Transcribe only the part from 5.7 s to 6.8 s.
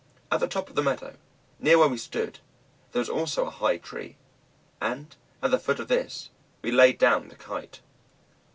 of this we